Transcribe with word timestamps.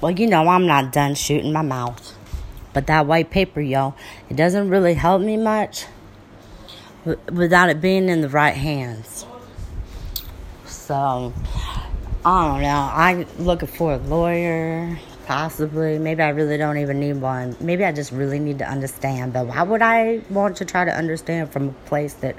Well, 0.00 0.12
you 0.12 0.28
know, 0.28 0.46
I'm 0.46 0.64
not 0.66 0.92
done 0.92 1.16
shooting 1.16 1.52
my 1.52 1.62
mouth. 1.62 2.16
But 2.72 2.86
that 2.86 3.06
white 3.06 3.30
paper, 3.30 3.60
y'all, 3.60 3.96
it 4.30 4.36
doesn't 4.36 4.68
really 4.68 4.94
help 4.94 5.20
me 5.20 5.36
much 5.36 5.86
without 7.04 7.70
it 7.70 7.80
being 7.80 8.08
in 8.08 8.20
the 8.20 8.28
right 8.28 8.54
hands. 8.54 9.26
So, 10.66 11.32
I 12.24 12.46
don't 12.46 12.62
know. 12.62 12.90
I'm 12.92 13.44
looking 13.44 13.66
for 13.66 13.94
a 13.94 13.96
lawyer, 13.96 14.96
possibly. 15.26 15.98
Maybe 15.98 16.22
I 16.22 16.28
really 16.28 16.56
don't 16.56 16.78
even 16.78 17.00
need 17.00 17.14
one. 17.14 17.56
Maybe 17.58 17.84
I 17.84 17.90
just 17.90 18.12
really 18.12 18.38
need 18.38 18.58
to 18.60 18.70
understand. 18.70 19.32
But 19.32 19.48
why 19.48 19.64
would 19.64 19.82
I 19.82 20.20
want 20.30 20.58
to 20.58 20.64
try 20.64 20.84
to 20.84 20.94
understand 20.94 21.50
from 21.50 21.70
a 21.70 21.72
place 21.86 22.14
that 22.14 22.36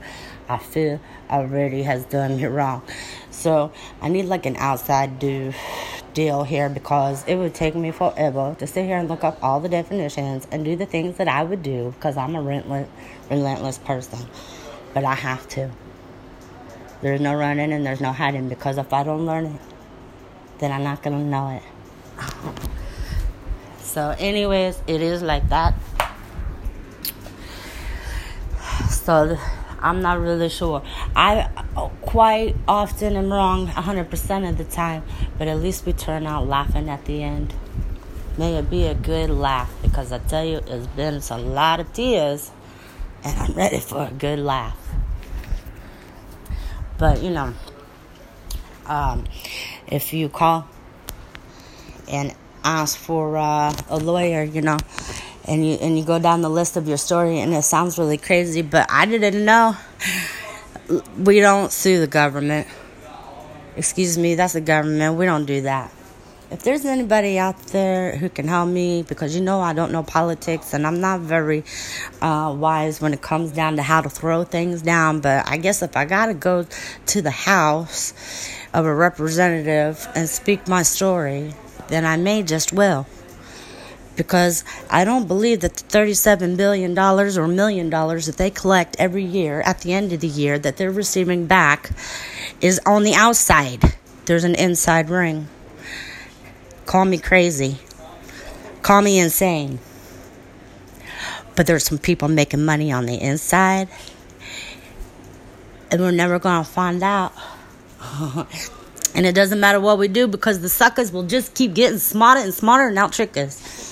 I 0.48 0.60
feel 0.60 1.02
already 1.30 1.84
has 1.84 2.06
done 2.06 2.38
me 2.38 2.46
wrong? 2.46 2.84
So, 3.32 3.74
I 4.02 4.08
need 4.08 4.28
like 4.28 4.46
an 4.46 4.56
outside 4.56 5.20
do 5.20 5.52
deal 6.20 6.44
here 6.44 6.68
because 6.68 7.24
it 7.28 7.36
would 7.38 7.54
take 7.54 7.74
me 7.76 7.92
forever 7.92 8.54
to 8.60 8.68
sit 8.68 8.84
here 8.84 8.98
and 8.98 9.08
look 9.08 9.24
up 9.24 9.42
all 9.42 9.62
the 9.62 9.70
definitions 9.70 10.46
and 10.52 10.66
do 10.66 10.76
the 10.76 10.86
things 10.86 11.16
that 11.16 11.30
I 11.30 11.44
would 11.44 11.64
do 11.64 11.94
because 11.96 12.18
I'm 12.18 12.36
a 12.36 12.42
relentless, 12.42 12.90
relentless 13.30 13.78
person. 13.78 14.20
But 14.94 15.06
I 15.06 15.16
have 15.16 15.48
to. 15.50 15.72
There's 17.02 17.22
no 17.22 17.36
running 17.36 17.72
and 17.72 17.86
there's 17.86 18.02
no 18.02 18.12
hiding 18.12 18.50
because 18.50 18.78
if 18.78 18.92
I 18.92 19.04
don't 19.04 19.26
learn 19.26 19.46
it, 19.46 19.62
then 20.58 20.74
I'm 20.74 20.84
not 20.84 21.02
gonna 21.02 21.24
know 21.24 21.52
it. 21.58 21.64
so, 23.82 24.14
anyways, 24.20 24.82
it 24.88 25.02
is 25.02 25.22
like 25.22 25.48
that. 25.48 25.74
So, 28.90 29.38
I'm 29.82 30.02
not 30.02 30.20
really 30.20 30.50
sure. 30.50 30.84
I 31.16 31.50
uh, 31.76 31.88
quite 32.02 32.56
often 32.68 33.16
am 33.16 33.32
wrong 33.32 33.68
100% 33.68 34.50
of 34.50 34.58
the 34.58 34.64
time, 34.66 35.04
but 35.40 35.48
at 35.48 35.58
least 35.58 35.86
we 35.86 35.94
turn 35.94 36.28
out 36.28 36.46
laughing 36.48 36.90
at 36.90 37.06
the 37.06 37.24
end. 37.24 37.54
May 38.38 38.56
it 38.56 38.70
be 38.70 38.86
a 38.86 38.94
good 38.94 39.30
laugh 39.30 39.74
because 39.82 40.12
I 40.12 40.20
tell 40.20 40.46
you, 40.46 40.58
it's 40.68 40.88
been 40.88 41.22
a 41.30 41.38
lot 41.38 41.80
of 41.80 41.92
tears 41.94 42.52
and 43.24 43.40
I'm 43.40 43.54
ready 43.54 43.80
for 43.80 44.08
a 44.08 44.12
good 44.12 44.40
laugh. 44.40 44.78
But 46.98 47.24
you 47.24 47.30
know, 47.30 47.54
um, 48.86 49.26
if 49.88 50.14
you 50.14 50.28
call 50.28 50.68
and 52.10 52.36
ask 52.64 52.98
for 52.98 53.38
uh, 53.38 53.74
a 53.90 53.98
lawyer, 53.98 54.44
you 54.44 54.62
know, 54.62 54.78
and 55.46 55.66
you 55.66 55.76
and 55.76 55.98
you 55.98 56.04
go 56.04 56.20
down 56.20 56.42
the 56.42 56.50
list 56.50 56.76
of 56.76 56.88
your 56.88 56.98
story, 56.98 57.40
and 57.40 57.54
it 57.54 57.64
sounds 57.64 57.98
really 57.98 58.18
crazy, 58.18 58.62
but 58.62 58.86
I 58.90 59.06
didn't 59.06 59.46
know. 59.46 59.78
We 61.18 61.40
don't 61.40 61.72
sue 61.72 62.00
the 62.00 62.08
government. 62.08 62.68
Excuse 63.80 64.18
me, 64.18 64.36
that's 64.36 64.52
the 64.52 64.60
government. 64.60 65.16
We 65.16 65.26
don't 65.26 65.46
do 65.46 65.62
that. 65.62 65.90
If 66.52 66.64
there's 66.64 66.84
anybody 66.84 67.40
out 67.40 67.58
there 67.68 68.18
who 68.18 68.28
can 68.28 68.46
help 68.46 68.68
me, 68.68 69.04
because 69.04 69.34
you 69.34 69.42
know 69.42 69.62
I 69.62 69.72
don't 69.72 69.94
know 69.94 70.04
politics 70.04 70.74
and 70.74 70.86
I'm 70.86 71.00
not 71.00 71.22
very 71.22 71.64
uh, 72.22 72.54
wise 72.60 73.00
when 73.00 73.14
it 73.14 73.22
comes 73.22 73.54
down 73.54 73.78
to 73.78 73.82
how 73.82 74.02
to 74.02 74.10
throw 74.10 74.44
things 74.44 74.82
down, 74.82 75.22
but 75.22 75.48
I 75.48 75.56
guess 75.56 75.82
if 75.82 75.96
I 75.96 76.04
gotta 76.04 76.34
go 76.34 76.66
to 77.06 77.22
the 77.22 77.32
house 77.32 78.14
of 78.74 78.86
a 78.86 78.94
representative 78.94 80.06
and 80.14 80.28
speak 80.28 80.68
my 80.68 80.84
story, 80.84 81.54
then 81.88 82.04
I 82.04 82.18
may 82.18 82.44
just 82.44 82.74
will. 82.74 83.08
Because 84.20 84.66
I 84.90 85.06
don't 85.06 85.30
believe 85.30 85.62
that 85.62 85.76
the 85.76 85.98
$37 85.98 86.58
billion 86.58 87.00
or 87.00 87.48
million 87.48 87.90
dollars 87.90 88.26
that 88.26 88.36
they 88.36 88.50
collect 88.50 88.98
every 89.00 89.24
year 89.24 89.62
at 89.62 89.80
the 89.80 89.94
end 89.94 90.12
of 90.12 90.20
the 90.20 90.28
year 90.28 90.60
that 90.60 90.76
they're 90.76 90.92
receiving 90.92 91.46
back 91.46 91.92
is 92.60 92.82
on 92.86 93.04
the 93.04 93.14
outside. 93.14 93.82
There's 94.26 94.44
an 94.44 94.56
inside 94.56 95.10
ring. 95.10 95.48
Call 96.86 97.06
me 97.06 97.18
crazy. 97.18 97.78
Call 98.82 99.02
me 99.02 99.20
insane. 99.20 99.80
But 101.56 101.66
there's 101.66 101.86
some 101.86 101.98
people 101.98 102.28
making 102.28 102.66
money 102.66 102.92
on 102.92 103.06
the 103.06 103.16
inside. 103.16 103.88
And 105.92 106.02
we're 106.02 106.12
never 106.12 106.40
going 106.40 106.66
to 106.66 106.70
find 106.70 107.02
out. 107.02 107.32
and 109.16 109.26
it 109.26 109.34
doesn't 109.34 109.62
matter 109.62 109.80
what 109.80 109.98
we 109.98 110.10
do 110.10 110.28
because 110.28 110.60
the 110.60 110.68
suckers 110.68 111.14
will 111.14 111.24
just 111.24 111.56
keep 111.56 111.74
getting 111.74 112.00
smarter 112.00 112.42
and 112.42 112.54
smarter 112.54 112.90
and 112.90 113.00
out 113.00 113.14
trick 113.14 113.38
us. 113.38 113.89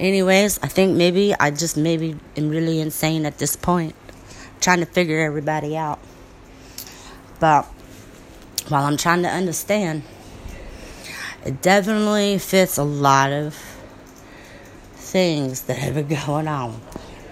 Anyways, 0.00 0.58
I 0.62 0.66
think 0.66 0.96
maybe 0.96 1.34
I 1.38 1.50
just 1.50 1.76
maybe 1.76 2.16
am 2.34 2.48
really 2.48 2.80
insane 2.80 3.26
at 3.26 3.36
this 3.36 3.54
point. 3.54 3.94
Trying 4.58 4.80
to 4.80 4.86
figure 4.86 5.20
everybody 5.20 5.76
out. 5.76 5.98
But 7.38 7.66
while 8.68 8.86
I'm 8.86 8.96
trying 8.96 9.20
to 9.24 9.28
understand, 9.28 10.04
it 11.44 11.60
definitely 11.60 12.38
fits 12.38 12.78
a 12.78 12.82
lot 12.82 13.30
of 13.30 13.54
things 14.94 15.62
that 15.64 15.76
have 15.76 15.96
been 15.96 16.18
going 16.26 16.48
on. 16.48 16.80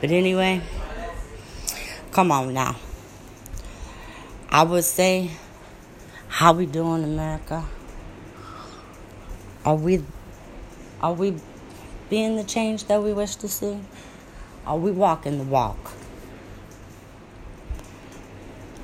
But 0.02 0.10
anyway, 0.10 0.60
come 2.10 2.30
on 2.30 2.52
now. 2.52 2.76
I 4.50 4.64
would 4.64 4.84
say, 4.84 5.30
how 6.28 6.52
we 6.52 6.66
doing, 6.66 7.02
America? 7.02 7.64
Are 9.64 9.74
we, 9.74 10.04
are 11.00 11.14
we 11.14 11.36
being 12.08 12.36
the 12.36 12.44
change 12.44 12.84
that 12.84 13.02
we 13.02 13.12
wish 13.12 13.36
to 13.36 13.48
see? 13.48 13.78
Are 14.66 14.76
we 14.76 14.90
walking 14.90 15.38
the 15.38 15.44
walk? 15.44 15.92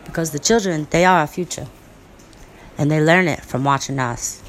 Because 0.04 0.30
the 0.30 0.38
children, 0.38 0.86
they 0.90 1.04
are 1.04 1.20
our 1.20 1.26
future. 1.26 1.66
And 2.78 2.90
they 2.90 3.00
learn 3.00 3.26
it 3.26 3.40
from 3.40 3.64
watching 3.64 3.98
us. 3.98 4.43